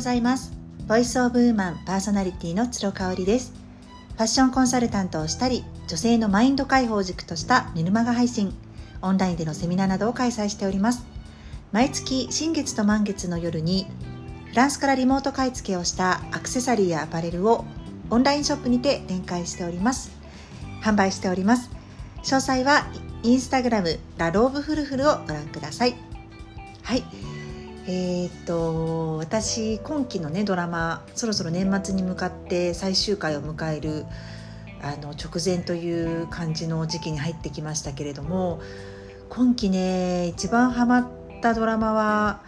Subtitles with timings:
[0.00, 0.54] ございます。
[0.88, 3.52] ボイスオブウーマンパーソナリティの鶴香織です。
[4.14, 8.54] ファッションコンサルタントをしたり女性のマインド解放軸としたメルマガ配信
[9.02, 11.04] オンラインでのセミナーなどを開催しております。
[11.70, 13.88] 毎月新月と満月の夜に
[14.48, 17.66] フランスからリモート買い付けをしたアクセサリーやアパレルを
[18.08, 20.12] オンラインショップにて展開しております。
[20.82, 21.70] 販売しております。
[22.22, 22.86] 詳細は
[23.22, 25.94] インスタグラムラローブフルフルをご覧ください。
[26.84, 27.04] はい。
[27.86, 34.04] えー、っと私今期のねドラマそろそろ年末に向かって最終回を迎える
[34.82, 38.60] あの直前という感じの時期に入ってきましたけれども
[39.28, 41.08] 今期ね一番ハマっ
[41.40, 42.42] たドラマは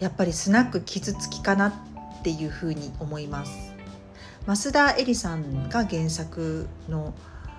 [0.00, 3.74] やっぱりスナック傷つきかなっていうふうに思います。
[4.46, 7.12] 増田絵里さんが原作の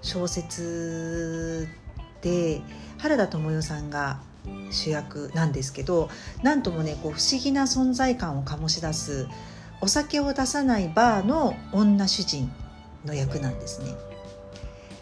[0.00, 1.68] 小説
[2.22, 2.62] で
[2.98, 4.20] 原田知世さんが
[4.70, 6.08] 主役なんですけど
[6.42, 9.28] なんともねこう不思議な存在感を醸し出す
[9.80, 12.50] お酒を出さないバーの女主人
[13.04, 13.94] の役なんですね。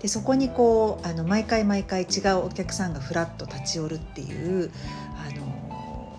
[0.00, 4.70] でそこにこうあの毎回毎回違うお客さんがふらっと立ち寄るっていう
[5.16, 6.16] あの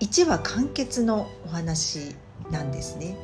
[0.00, 2.14] 1話完結のお話
[2.50, 3.16] なんですね。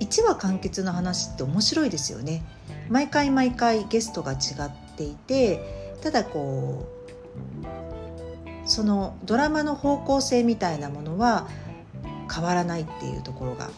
[0.00, 2.44] 1話完結の話って面白いですよね。
[2.90, 6.86] 毎回毎回ゲストが違っていてただこ
[7.62, 7.85] う
[8.66, 11.48] そのドラマの方向性みたいなものは
[12.32, 13.70] 変わらないっていうところが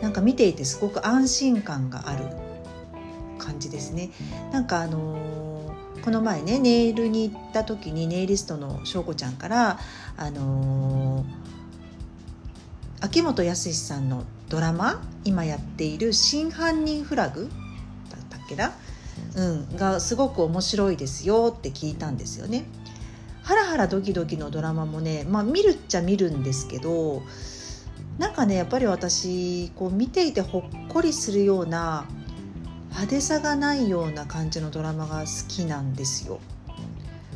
[0.00, 2.24] なんか見ていてすごく安心感がある
[3.38, 4.10] 感じですね。
[4.52, 9.78] なんかあのー、この前ねネイルに行った時にネイリストの翔子ちゃんから
[10.16, 11.24] あのー、
[13.00, 17.50] 秋元康さんのドラマ今やっている「真犯人フラグ」
[18.10, 18.72] だったっけな、
[19.36, 22.64] うん、がすごく面白いですよって聞いたんですよね。
[23.52, 27.22] ハラハラドキドキのドラマもね、まあ、見るっちゃ見るんですけど
[28.16, 32.06] なんかねやっぱり私こう見ていてほっこりするような
[32.88, 36.40] 派手さがないような感じのドラマが好きなんですよ。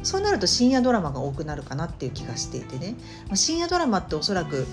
[0.03, 2.94] そうなると深夜ドラマが多くなるかなっていう気がしていてね、
[3.28, 4.66] ま、深夜ドラマっておそらく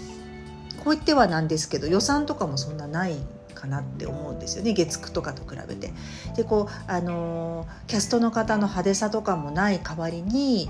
[0.78, 3.18] こう言ってはなんですけど予算とかもそんなない
[3.54, 5.92] かなって思うんですよね月9とかと比べて。
[6.38, 10.70] でこうあのー、キャストの方の派手さとかもない代わりに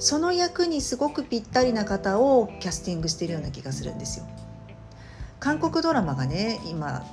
[0.00, 4.26] その役にすごくぴったりな方をキャスティングしているような気がするんですよ。
[5.38, 7.04] 韓国ドラマがね今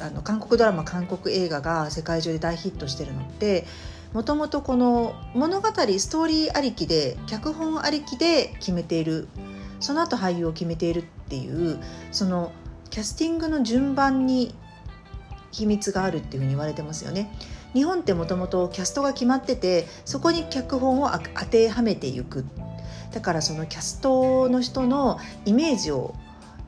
[0.00, 3.64] あの韓国ドラマ韓国映画が世界中で大ヒットしてるのって
[4.12, 9.28] もともとこの物語ストーリーありきで脚本ありきで決めている
[9.80, 11.78] その後俳優を決めているっていう
[12.10, 12.52] その
[12.90, 14.54] キャスティングの順番に
[15.50, 17.32] 秘密があるっていうふうに言われてますよね。
[17.74, 22.44] 日本ってもともとキャストが決まっててそこに脚本を当てはめていく
[23.12, 26.14] だからそのキャストの人のイメージを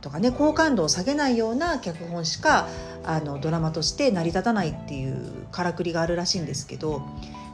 [0.01, 2.69] とかね好感度を下げないような脚本しか
[3.05, 7.01] あのドラマとして成り立たないっていうからくりがあるらしいんですけど、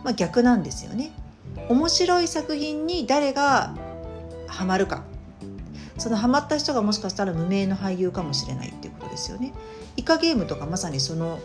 [0.04, 1.12] まあ、逆なんですよね。
[1.68, 3.74] 面白い作品に誰が
[4.48, 5.04] ハマるか
[5.98, 9.52] そのハマった人がもしかしたら無名の俳優かもしれないっていうことですよね。
[9.96, 11.38] イカゲームとかまさにその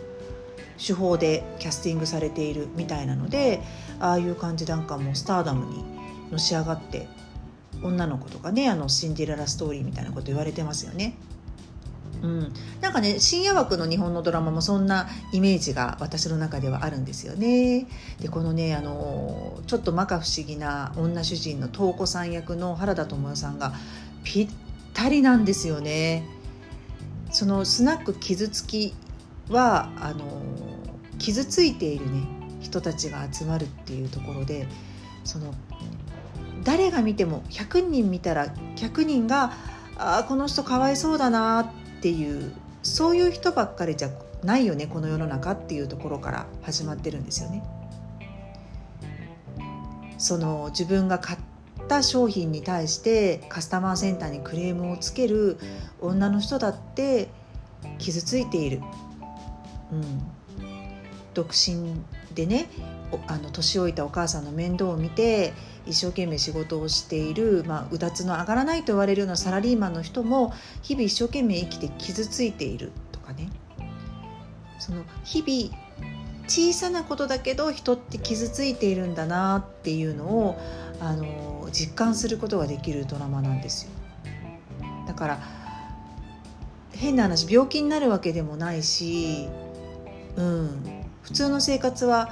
[0.78, 3.60] 手法でキャスティングされているみたいなので
[4.00, 5.84] ああいう感じなんかもスターダムに
[6.30, 7.08] のし上がって
[7.82, 11.14] 女の子とかねあのシンデレラストーリーみたいなこと言われてますよね。
[12.22, 17.86] うん、なんかね深夜枠の日本のドラマもそんなイメージが私の中ではあるんですよね。
[18.20, 23.74] でこのねあのちょっと摩訶不思議な女主人の瞳子さん役の原田知世さんが
[24.24, 24.48] ぴっ
[24.94, 26.26] たりなんですよね。
[27.32, 28.94] そのスナック傷つき
[29.50, 30.24] はあの
[31.18, 32.26] 傷ついているね
[32.60, 34.66] 人たちが集まるっていうところで
[35.24, 35.54] その
[36.64, 39.52] 誰が見ても100人見たら100人が
[39.96, 44.10] あこの人かわいそうだなっていうそういう人ばっかりじゃ
[44.42, 47.62] ないよねこの世の中っていうところから始まってるんですよね。
[50.18, 51.38] その自分が買っ
[51.88, 55.58] た商品に対してカスタマーセンターにクレームをつける
[56.00, 57.28] 女の人だって
[57.98, 58.80] 傷ついている
[59.92, 60.22] うん、
[61.36, 62.00] 独身
[62.34, 62.66] でね
[63.26, 65.52] あの年老いたお母さんの面倒を見て
[65.84, 73.50] 一生懸命仕事をしている、まあ、うだつの上がらないと言われるようなサラリーマンの人も日々一生懸命生きて傷ついているとかね
[74.78, 75.76] その日々
[76.48, 80.58] 小さなことだけど人って傷ついているんだなっていうのを
[81.00, 83.90] あの実感することができるドラマなんですよ。
[85.06, 85.38] だから
[86.92, 89.48] 変な話病気になるわけでもないし
[90.36, 92.30] うん、普通の生活は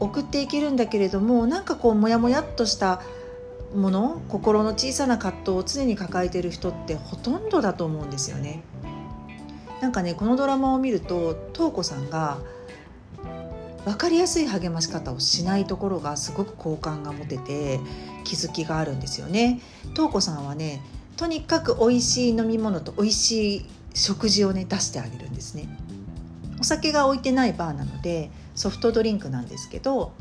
[0.00, 3.02] 送っていけるんだけれどもなんかこうモヤモヤっとした
[3.74, 8.62] もの心の小さな葛藤を常に抱えてる人ってほとんどだと思うんですよね。
[9.82, 12.38] なんかねこのドラマを見ると瞳子さんが
[13.84, 17.78] 分かりやすい励まし方をしないところがすごく好感が持てて
[18.24, 19.60] 気づきがあるんですよね。
[19.94, 20.80] 瞳子さんはね
[21.18, 25.68] とにかく美味しい飲み物と美味しい食事をね出してあげるんですね。
[26.60, 30.12] お酒が置いてないバーなのでソフトドリンクなんですけど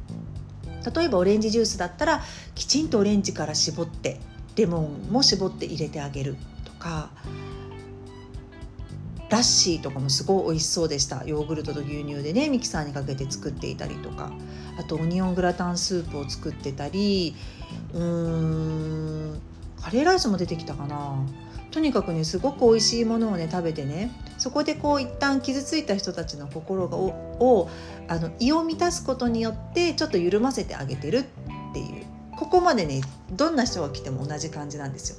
[0.96, 2.22] 例えばオレンジジュースだったら
[2.56, 4.20] きちんとオレンジから絞って
[4.56, 6.36] レモンも絞って入れてあげる
[6.66, 7.10] とか
[9.30, 11.26] ラッシーとかもすごい美味しそうでした。
[11.26, 14.32] ヨーグルトと牛乳でねミキサーにかけて作っていたりとか。
[14.80, 17.36] あとオニオングラタンスープを作ってたり
[17.94, 19.42] うーん
[19.82, 21.16] カレーライスも出てきたかな。
[21.72, 26.88] とにかくねすごく美味しいものをね食べてねそこでこう一旦傷ついた人たちの心を
[27.40, 27.70] を
[28.08, 32.06] あの胃を満たすことによってちょっと緩ませてあげてるっていう
[32.38, 33.02] ここまでね
[33.32, 35.18] どんな人が来ても同じ感じなんですよ。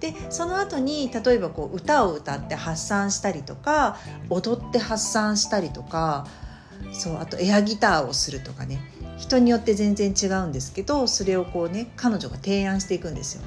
[0.00, 3.98] でその後に例えばこう歌を歌って発散したりとか
[4.30, 6.26] 踊って発散したりとか
[6.92, 8.80] そうあとエアギターをするとかね
[9.18, 13.42] 人によって全然違うんですけどそれをこうね彼女が提案していくんですよ。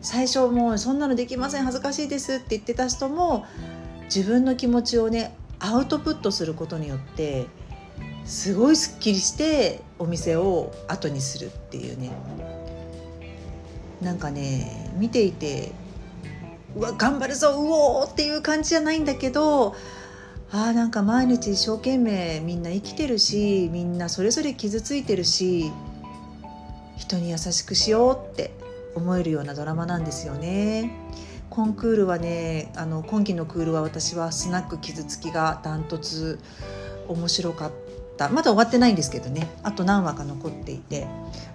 [0.00, 3.44] 最初もうそんなのできません恥ずかしいですって言ってた人も
[4.06, 7.46] 自分の気持ちをねアウトプットすることによって
[8.24, 12.10] すごいすっきりしてお店を後にするっていうね
[14.00, 15.72] なんかね見ていて
[16.76, 19.74] うわ頑張るぞうおーっていう感じじゃないんだけど
[20.50, 25.72] あーなんか毎日一生懸命みんな生きてるしみんなそれぞれ傷ついてるし
[26.96, 28.52] 人に優しくしようって
[28.94, 30.90] 思えるようなドラマなんですよね。
[31.50, 36.38] コンクールはねあの今期のクールは私はスナック傷つきがダントツ
[37.08, 37.72] 面白かっ
[38.16, 38.28] た。
[38.30, 39.50] まだ終わってないんですけどね。
[39.62, 41.06] あと何話か残っていて。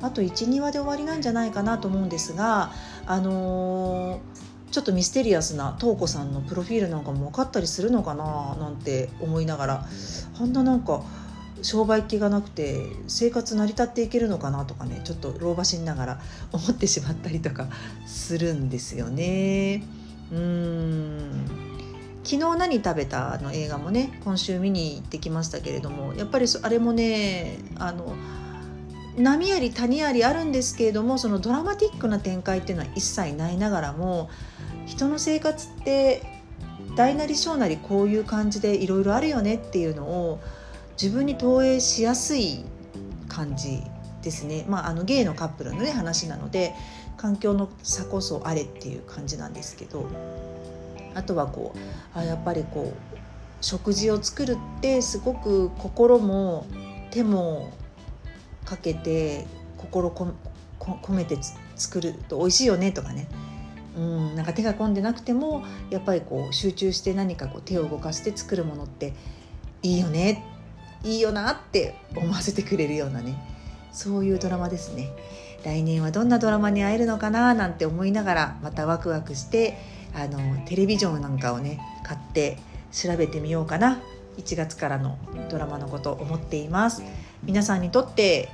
[0.02, 2.72] あと12話で終わりなんじゃないかなと思うんですが
[3.06, 9.86] あのーちょっとミステリアスな瞳子さんのプロフィールなんかも分かったりするのかななんて思いながら。
[10.40, 11.04] あんななんか
[11.62, 16.22] 商売気がなくて生活成り立っていけるのかなとかねちょっと老婆心ながら
[16.52, 17.68] 思ってしまったりとか
[18.06, 19.84] するんですよね。
[20.32, 21.46] うん
[22.24, 23.52] 昨日何食べたの？
[23.52, 28.14] 映画もね今週見に行ってきましたけれどもやっぱりあれもねあの
[29.18, 34.30] 波あり谷ありあるんですけれどもそのドラマティックな展開っていうのは一切ないながらも
[34.86, 36.22] 人の生活って
[36.96, 40.40] 大なり小なりこういう感じでいろいろあるよねっていうのを
[41.02, 42.64] 自分に投影しやすい
[43.28, 43.82] 感じ
[44.22, 46.74] ですね、まあ、あのゲイのカップルの、ね、話なので
[47.18, 50.08] 環境の差こそあれっていう感じなんですけど
[51.14, 53.16] あとはこうあやっぱりこう
[53.62, 56.66] 食事を作るってすごく心も
[57.12, 57.72] 手も
[58.66, 59.46] かけて
[59.78, 60.28] 心こ
[60.80, 61.38] こ込めて
[61.76, 63.28] 作ると美味しいよねとかね。
[63.96, 69.14] うんなんか手が込んでなくてもやっぱりこう集中して何かこう手を動かして作るものって
[69.84, 70.46] いいよね
[71.04, 73.36] いいよなって思わせてくれるようなね
[73.92, 75.10] そういうドラマですね。
[75.64, 79.78] 来年はどんなドラマに会えるのかななんて思いながらまたワクワクして
[80.16, 82.58] あのテレビジョンなんかをね買って
[82.92, 84.00] 調べてみようかな。
[84.38, 85.18] 1月からの
[85.50, 87.04] ドラマのこと思っています。
[87.44, 88.50] 皆さんにとって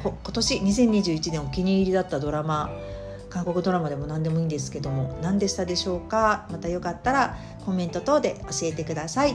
[0.00, 2.70] 今年2021年お気に入りだったドラマ
[3.28, 6.46] 韓国ドラマでも何でもいいんですけども何でしたでしょうか？
[6.50, 7.36] またよかったら
[7.66, 9.34] コメント等で教えてください。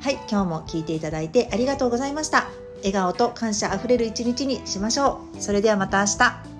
[0.00, 2.48] はい今日も聞いていただいてありがとうございました。
[2.78, 5.40] 笑顔と感謝あふれる一日にしましょう。
[5.40, 6.55] それではまた明日。